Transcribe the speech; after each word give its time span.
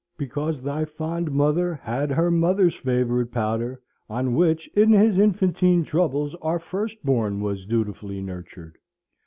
because 0.17 0.63
thy 0.63 0.83
fond 0.83 1.29
mother 1.31 1.75
had 1.75 2.09
her 2.09 2.31
mother's 2.31 2.73
favourite 2.73 3.29
powder, 3.31 3.79
on 4.09 4.33
which 4.33 4.65
in 4.69 4.91
his 4.91 5.19
infantine 5.19 5.83
troubles 5.83 6.33
our 6.41 6.57
firstborn 6.57 7.39
was 7.39 7.67
dutifully 7.67 8.19
nurtured. 8.19 8.79